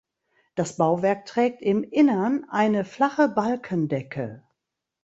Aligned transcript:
Das 0.55 0.77
Bauwerk 0.77 1.27
trägt 1.27 1.61
im 1.61 1.83
Innern 1.83 2.47
eine 2.49 2.85
flache 2.85 3.29
Balkendecke. 3.29 4.41